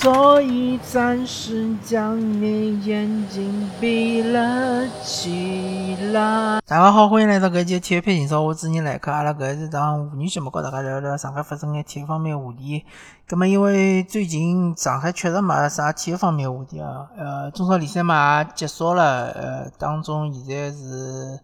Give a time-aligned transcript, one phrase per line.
[0.00, 6.60] 所以暂时将你眼睛闭了起来。
[6.64, 9.10] 大家好，欢迎来到搿期体育篇，今朝我主持人来客。
[9.10, 12.84] 阿拉搿是档妇女节目，跟大家聊聊上海发生眼体育方面话题。
[13.26, 17.08] 葛么，因为最近上海确实没啥体育方面话题啊。
[17.16, 21.40] 呃，中超联赛嘛也结束了，呃，当中现在是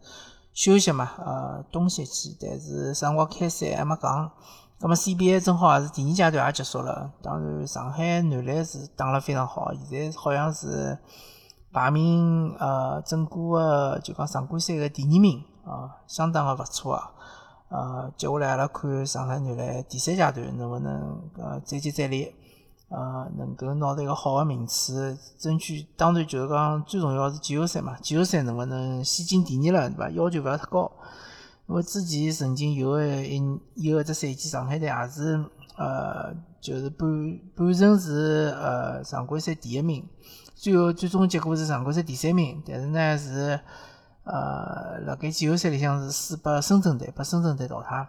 [0.53, 4.31] 休息嘛，呃，冬歇期，但是啥辰光开赛还没讲。
[4.85, 10.99] 那么 CBA 正好也是第二阶段也结束了，当然上海男篮是打了非常好，现在好像是
[11.73, 17.11] 排名呃整个的就讲常规赛的第二名啊，相当的勿错啊。
[17.71, 22.31] 呃，接下来阿拉看上海男篮第三阶段能不能呃再接再厉，
[22.91, 30.11] 呃能够拿到一个好的名次，争取当然就是讲最重要是季后赛嘛，季后赛能不能先进第二了，对伐？
[30.11, 30.93] 要求勿要太高。
[31.67, 33.41] 因为之前曾经有个一
[33.77, 35.43] 有一只赛季，上海队也是
[35.77, 37.09] 呃，就是半
[37.57, 40.07] 半程是呃常规赛第一名，
[40.55, 43.59] 最后最终结果是常规赛第三名，但是呢是
[44.25, 48.09] 呃辣盖季后赛里向是输拨深圳队，拨深圳队淘汰。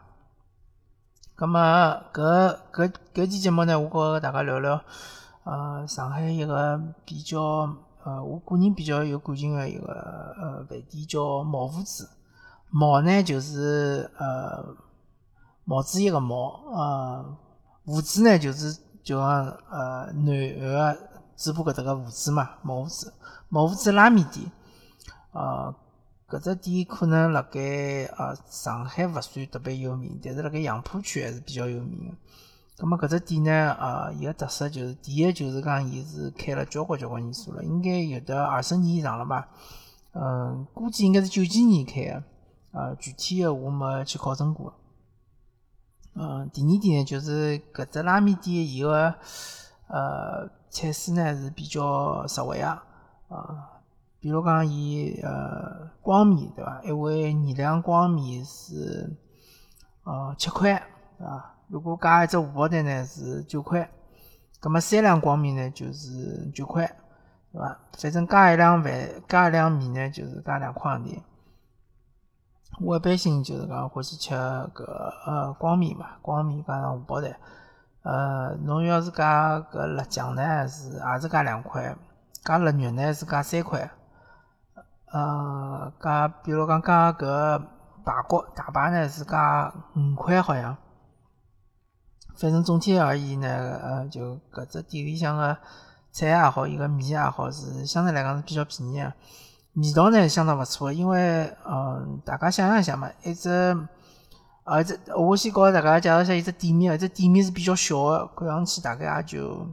[1.37, 4.81] 咁么搿搿搿期节目呢，我和大家聊聊
[5.45, 7.39] 呃上海一个比较
[8.03, 9.93] 呃我个人比较有感情的一个
[10.41, 12.09] 呃饭店叫毛夫子。
[12.77, 14.75] 毛呢，就是呃
[15.63, 17.37] 毛主席个毛，呃
[17.85, 19.29] 胡子呢，就是就讲
[19.69, 20.25] 呃男
[20.59, 20.97] 个
[21.37, 23.13] 嘴巴搿搭个胡子嘛，毛胡子，
[23.47, 24.51] 毛胡子拉面店，
[25.31, 25.73] 呃
[26.27, 27.61] 搿只店可能辣盖
[28.17, 32.15] 呃上海勿算特别有名，但是辣盖杨浦区还是比较有名个。
[32.77, 39.47] 葛末搿只店呢，呃伊个特色就是第一就是讲伊是开了交关交关年数了，应该有得二十年以上了吧？
[40.11, 42.23] 嗯，估计应该是九几年开个。
[42.75, 44.73] 呃，具体的我没去考证过。
[46.13, 49.15] 嗯，第二点呢，就是搿只拉面店伊个
[49.87, 52.83] 呃菜式呢是比较实惠啊。
[53.29, 53.79] 啊，
[54.19, 56.81] 比如讲伊呃光面对伐？
[56.83, 59.09] 一碗二两光面是
[60.03, 60.73] 呃七块，
[61.17, 61.55] 对伐？
[61.69, 63.89] 如果加一只荷包蛋呢是九块，
[64.59, 66.85] 葛末三两光面呢就是九块，
[67.53, 67.79] 对伐？
[67.97, 71.21] 反正加一两饭，加一两面呢就是加两块洋钿。
[72.81, 74.83] 我一般性就是讲欢喜吃搿
[75.25, 77.35] 呃光面嘛，光面加上荷包蛋。
[78.03, 81.95] 呃，侬要是加搿辣酱呢，是也是加两块；
[82.43, 83.89] 加腊肉呢是加三块。
[85.11, 87.59] 呃，加比如讲加搿
[88.03, 90.77] 排骨大排呢是加五块好像。
[92.37, 93.47] 反正总体而言呢，
[93.81, 95.57] 呃，就搿只店里向个
[96.11, 99.13] 菜也好，伊个面也好，是相对来讲是比较便宜个。
[99.75, 103.49] 味道呢相当勿错，因为嗯，大家想象一下嘛，一只
[104.63, 109.67] 呃，只我先告大家介绍一下，一只店面，一只店面是比较小的，看上去大概也就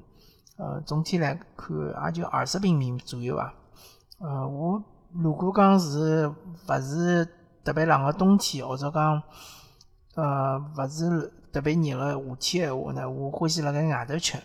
[0.58, 1.76] 呃，总体来看
[2.06, 3.54] 也就二十平米左右吧。
[4.18, 4.82] 呃，我
[5.12, 7.24] 如果讲是勿是
[7.64, 9.22] 特别冷个冬天，或者讲
[10.16, 14.36] 呃勿是特别热个夏天闲话呢，我欢喜辣盖外头吃，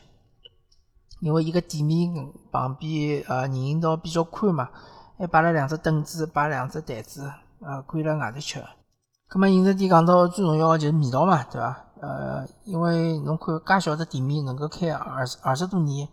[1.20, 2.14] 因为伊个店面
[2.52, 4.70] 旁边呃人行道比较宽嘛。
[5.18, 8.64] 还摆了两只凳子，摆两只台子，呃，可以辣外头吃。
[9.30, 11.76] 咁么饮食店讲到最重要个就是味道嘛，对伐？
[12.00, 16.08] 呃，因为侬看介小只店面能够开二二十多年，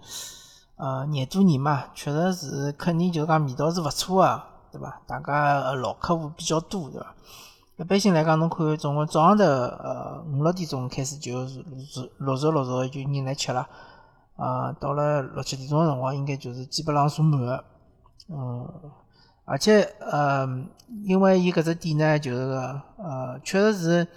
[0.77, 4.43] 呃，廿多年嘛，确实是肯定就是讲味道是勿错个，
[4.73, 5.01] 对伐？
[5.07, 7.15] 大家老客户比较多，对伐？
[7.77, 11.41] 一般性来讲，侬看总共早上头呃五六点钟开始就
[12.19, 13.69] 陆续陆续就人来吃了，
[14.37, 17.63] 呃，到了六七点钟个辰光，应该就是基本上坐满个。
[18.29, 18.67] 嗯，
[19.45, 20.49] 而且呃，
[21.05, 24.09] 因为伊搿只店呢，就是个呃，确实是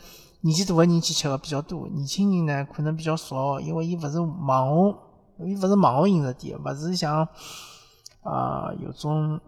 [0.41, 4.97] 年纪大个人去吃个比较多，年轻人呢可能比较少，因为伊勿是网红，
[5.39, 7.27] 伊勿是网红饮食店，勿是像
[8.23, 9.39] 啊有种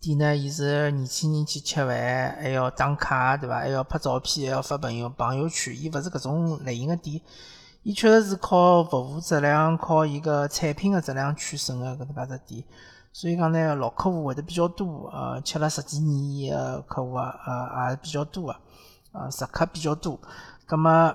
[0.00, 3.56] 店呢，伊是年轻人去吃饭还要打卡，对伐？
[3.56, 7.20] 还要拍照片，还要发朋友朋友圈，伊勿是搿种类型个店，
[7.82, 12.64] 伊确实是靠服务质量、靠伊个产品个质量取胜个搿能介只店。
[13.12, 18.58] 所以讲呢，老客户会得比较多，呃，吃了十几年的客户啊，呃，也比较多啊，
[19.12, 20.18] 呃，食客比较多。
[20.64, 21.14] 葛么，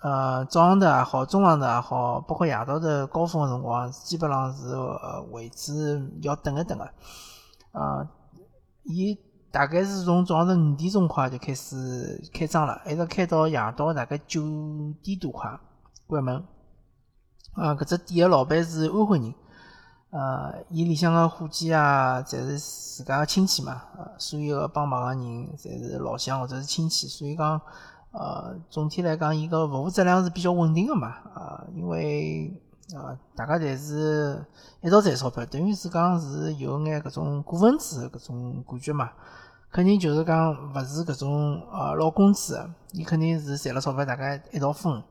[0.00, 6.88] 呃，早上头也好，中浪头也好，包括夜到头高峰个辰光，基本上是呃位置要等一等个。
[7.72, 8.08] 呃，
[8.84, 9.18] 伊
[9.50, 14.40] 大概是从早上头五点钟快就开始开张了，一直开到夜到大概九
[15.02, 15.50] 点多快
[16.06, 16.36] 关门。
[17.54, 19.34] 啊，搿只店个老板是安徽人。
[20.14, 27.60] 呃，伊里向个伙计啊，侪是自家个亲戚嘛，呃，所有个帮忙个人侪是老乡或者是亲戚，所以讲，
[28.12, 32.48] 呃，总体来讲，伊个服务质量是比较稳定个嘛，啊，因为
[32.94, 34.40] 呃，大家侪是
[34.82, 39.10] 一道赚钞票，等于是讲是有眼搿种过分制搿种感觉嘛。
[39.72, 45.02] 肯定就是讲勿是搿种呃捞工资的，伊肯定是赚了钞票，大家一道分。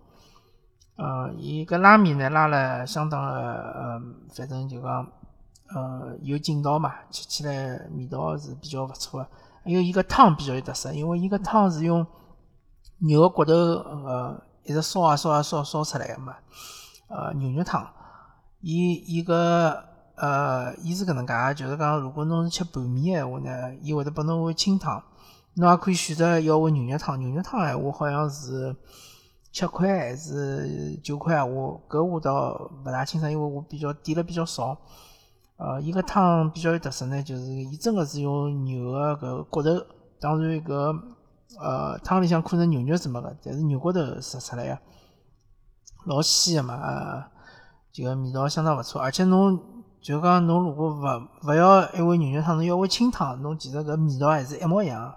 [0.95, 4.01] 呃，伊搿拉面呢拉了相当的呃，
[4.35, 5.07] 反正就讲
[5.73, 9.29] 呃有劲道嘛，吃起来味道是比较勿错的。
[9.63, 12.05] 还有伊个汤比较有特色，因为伊个汤是用
[12.99, 16.35] 牛个骨头呃一直烧啊烧啊烧烧出来个嘛。
[17.07, 17.87] 呃，牛肉汤，
[18.61, 19.83] 伊伊个
[20.15, 25.01] 呃，伊是搿能介，就是讲如果侬是吃拌面闲话呢，伊会得拨侬碗清汤，
[25.55, 27.19] 侬也可以选择要碗牛肉汤。
[27.19, 28.75] 牛肉汤闲话好像是
[29.53, 34.75] 七块还是九块我，搿我倒勿大清爽，因为我比较点了比较少。
[35.57, 39.69] 呃，伊个汤比较有特色呢，就是伊真个是用牛个搿骨头，
[40.19, 40.99] 当然搿
[41.59, 44.79] 呃汤里向可能牛肉是没个，但是牛骨头杀出来个。
[46.07, 47.27] 老鲜个嘛，
[47.91, 49.57] 就味道相当勿错，而且侬
[50.01, 55.15] 就讲侬如果勿勿要一碗牛肉汤，侬要碗清汤，侬其实搿味道还是一模一样，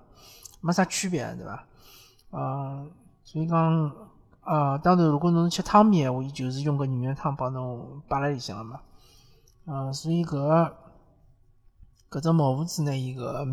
[0.60, 1.64] 没啥区别，对伐？
[2.32, 2.90] 嗯，
[3.24, 3.90] 所以讲，
[4.46, 8.80] 呃，当然如果侬是吃汤面话，伊就是用个牛肉汤帮侬摆辣里向了嘛。
[9.66, 10.70] 嗯，所以搿
[12.08, 13.44] 搿只毛胡子呢，伊个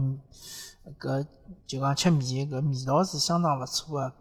[0.99, 1.25] 搿
[1.65, 4.13] 就讲吃面搿味道是相当勿错个。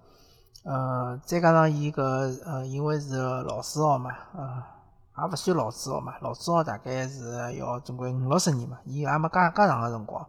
[0.64, 2.02] 呃，再加上伊搿
[2.44, 4.62] 呃，因为是老字号嘛，呃，
[5.19, 10.26] 也勿算老字号嘛，老字号大概是要总归五六十年嘛，伊也没介介长个辰光。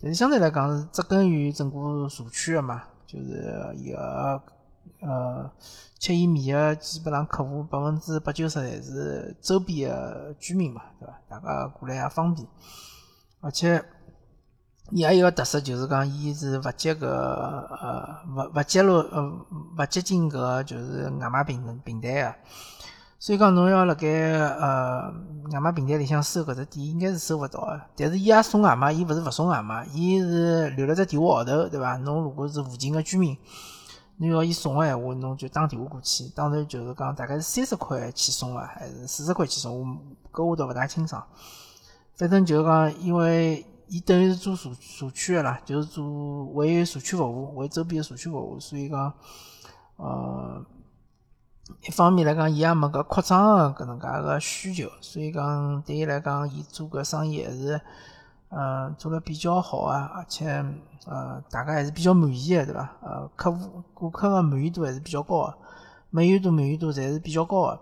[0.00, 4.40] 但是相对来讲是扎根于整个社区个嘛，就是伊个
[5.00, 5.50] 呃
[5.98, 11.20] 吃伊面个基本上客户百分之八九十侪是周边个居民嘛，对伐？
[11.28, 12.46] 大家过来也方便，
[13.40, 13.84] 而且。
[14.90, 19.22] 伊还有个特色，就是讲伊是勿接搿呃勿勿接入呃
[19.76, 22.34] 勿接近搿就是外卖平平台个，
[23.18, 25.12] 所以讲侬要辣盖呃
[25.52, 27.78] 外卖平台里向收搿只点，应该是收勿到个。
[27.98, 31.98] 但是伊也送外卖，伊勿是勿送外卖，伊是留了只电话号头，对伐？
[31.98, 33.36] 侬如果是附近个居民，
[34.18, 36.28] 侬要伊送个闲话，侬就打电话过去。
[36.34, 39.86] 当然就是讲大概是三十块去送个，还是四十块去送，我
[40.32, 41.26] 搿我倒勿大清爽。
[42.16, 43.64] 反正就是讲，因为。
[43.90, 49.10] 伊等于是做社社区个啦，就是做为社区服务，为周边个社区服务，所以讲，
[49.96, 50.62] 呃，
[51.86, 57.80] 一方面来讲，伊也没搿扩张个搿能介个需求，所以讲对伊来讲，伊做搿生意还是，
[58.50, 60.48] 呃，做了比较好啊，而且，
[61.06, 62.90] 呃，大家还是比较满意的，对伐？
[63.02, 65.58] 呃，客户顾客的满意度还是比较高的，
[66.10, 67.80] 满意度满意度侪是比较高的。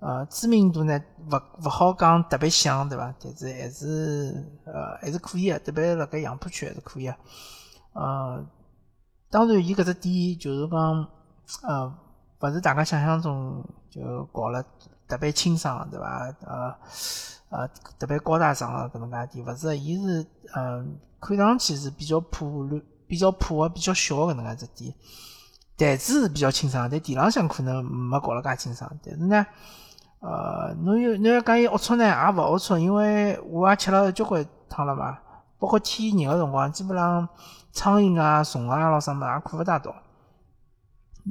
[0.00, 1.00] 呃，知名度呢，
[1.30, 3.14] 勿勿好讲特别响，对伐？
[3.22, 7.16] 但是还是呃还是可以的，特别辣盖杨浦区还是可以的。
[7.92, 8.44] 呃，
[9.30, 11.06] 当然，伊搿只店就是讲，
[11.62, 11.94] 呃，
[12.40, 14.60] 勿是大家想象中就搞了
[15.06, 16.34] 特别清爽，对伐？
[16.44, 16.74] 呃
[17.52, 17.68] 呃，
[17.98, 24.94] 特别高大上个搿能介店，勿是，伊是嗯，看上去是比较破乱、比较破个、比较小个搿能介只店，
[25.76, 29.46] 台子是比较清爽，但地浪向可能没搞了介清爽，但是呢。
[30.24, 35.18] 呃，侬有侬要讲伊龌龊呢，也勿龌龊，因为我也吃了交关趟了嘛。
[35.58, 37.28] 包括天热个辰光，基本上
[37.72, 39.92] 苍蝇啊、虫啊咾啥物也看勿大到。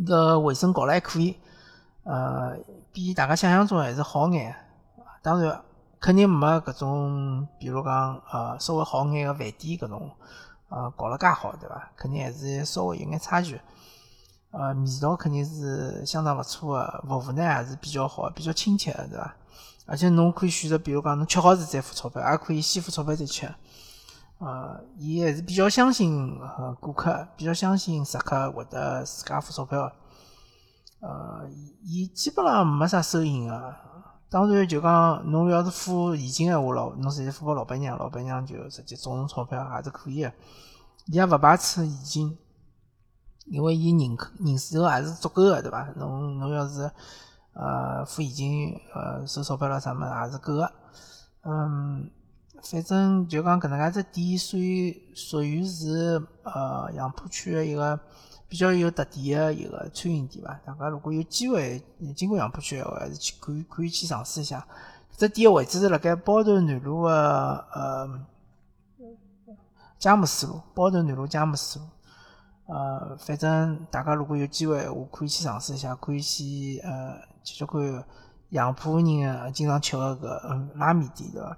[0.06, 1.38] 个卫生搞了还可以，
[2.04, 2.58] 呃，
[2.92, 4.54] 比大家想象中还是好眼。
[5.22, 5.62] 当然，
[6.02, 10.10] 肯定没搿种，比如讲呃稍微好眼个饭店搿种，
[10.70, 11.92] 呃搞了介好，对伐？
[11.96, 13.62] 肯定还是稍微有眼差距。
[14.50, 19.36] 呃，味道肯定是相当勿错个，服务呢也是比较好，比较亲切个，对伐？
[19.86, 23.54] 而且侬可以选择，比如讲侬吃好子再付钞票，也可以先付钞票再吃。
[24.40, 29.92] 呃，伊还是比较相信呃顾客，比较相信食客会得自家付钞票。
[31.00, 31.48] 呃，
[31.84, 33.76] 伊基本上没啥收银个，
[34.32, 40.32] 当然就讲侬要是付现金个话咯，侬直接付拨老板娘，老板娘就直接找侬钞票也是可以个，
[41.08, 42.38] 伊也勿排斥现金。
[43.48, 45.86] 因为伊人口人数还是足够个，对伐？
[45.98, 46.90] 侬侬要是
[47.54, 50.72] 呃付现金呃收钞票了啥物事也是够个。
[51.44, 52.10] 嗯，
[52.64, 58.00] 反正就讲搿能介只店属于属于是呃杨浦区个一个
[58.48, 60.60] 比较有特点个一个餐饮店伐。
[60.66, 61.84] 大家如果有机会
[62.16, 64.66] 经过杨浦区个话，还是去可以可以去尝试一下。
[65.18, 68.26] 这店个位置是辣盖包头南路个呃
[70.00, 71.86] 佳木斯路，包头南路佳木斯路。
[72.68, 78.04] 呃，反正大家如果有机会，我可以去尝试一下，可以去呃吃吃看
[78.50, 81.58] 杨浦人经常吃个搿拉面店对伐？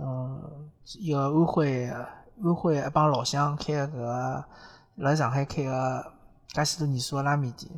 [0.00, 4.44] 嗯，一个安徽安徽一帮老乡开个搿
[4.96, 6.12] 辣上海开个
[6.46, 7.68] 介许多年数个拉面店，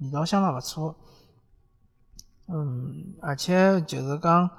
[0.00, 0.94] 味道相当勿错。
[2.48, 4.50] 嗯，而且就是讲，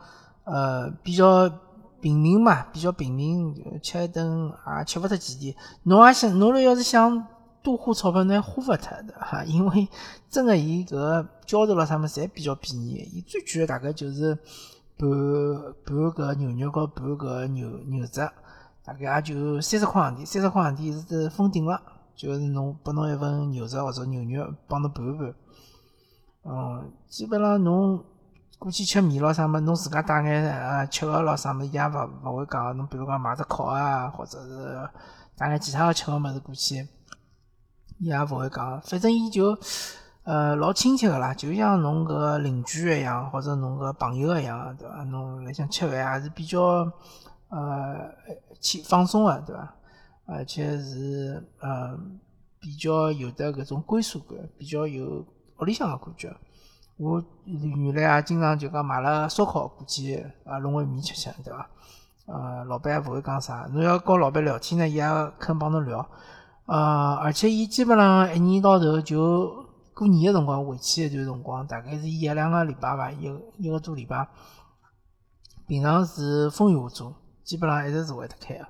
[0.46, 1.50] 呃，比较
[2.00, 5.56] 平民嘛，比较平民，吃一顿也吃勿脱几钿。
[5.84, 7.28] 侬也想，侬要是想
[7.62, 9.44] 多花钞票，侬也花勿脱的哈。
[9.44, 9.88] 因为
[10.30, 14.38] 真个伊搿个浇头咾啥物事侪比较便宜，伊最贵个大概就是
[14.98, 15.10] 半
[15.86, 18.32] 半搿牛肉和半搿牛牛杂，
[18.84, 21.82] 大概也就三十块洋钿，三十块洋钿是封顶了。
[22.16, 25.34] 就是侬拨侬一份牛杂或者牛肉帮侬拌一拌，
[26.44, 28.06] 嗯，基本上侬
[28.60, 32.78] 过去吃面咯啥么，侬自家带眼呃吃个咯啥么，伊也勿勿会讲。
[32.78, 34.88] 侬比如讲买只烤啊，或者是
[35.36, 36.88] 带眼其他个吃个么子过去，
[37.98, 38.80] 伊也勿会讲。
[38.82, 39.58] 反正伊就
[40.24, 45.04] 呃老亲切个啦，就像侬搿邻居一样，或者侬搿朋友一样，对伐？
[45.04, 46.90] 侬来想吃饭也是比较
[47.50, 48.10] 呃
[48.60, 49.74] 轻放松个，对伐？
[50.26, 51.98] 而且是呃
[52.60, 55.26] 比较有的搿种归属感，比较有
[55.60, 56.34] 屋里向个感觉。
[56.96, 61.68] 我原来也经常就讲买了烧烤过去啊弄碗面吃吃，对伐？
[62.28, 63.68] 呃，老板也勿会讲啥。
[63.74, 65.04] 侬要跟老板聊天呢，伊也
[65.38, 66.08] 肯帮侬聊。
[66.66, 69.63] 呃，而且伊基本上一年到头就
[69.94, 74.28] 过年个辰光回去一段辰光，大概是一两个礼拜伐，一个一个多礼拜。
[75.68, 78.68] 平常是风雨无阻，基本上一直是会得开个。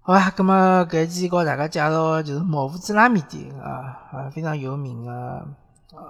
[0.00, 5.12] 好吧，咁么搿期告大家介绍个就是毛夫子拉面店啊，啊非常有名个，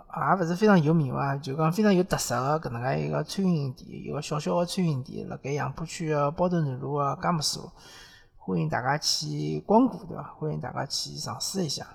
[0.08, 7.61] 啊也勿是非常有名伐，就讲非常有特色个搿能介一个餐饮店，一个小小个餐饮店，辣盖杨浦区个包头南路个佳木斯，
[8.37, 10.23] 欢迎大家去光顾，对伐？
[10.38, 11.87] 欢迎大家去尝试一下。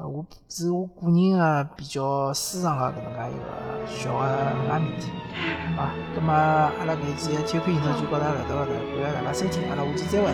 [0.00, 3.44] 呃，我是我个人的比较私藏的搿能介一个
[3.86, 5.10] 小的拉面店，
[5.76, 10.26] 啊，那么阿拉搿一期的天空就程就到这了，到这，感谢大家收听，阿拉下期再会。